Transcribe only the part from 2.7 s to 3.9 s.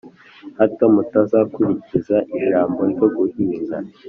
ryo guhinga,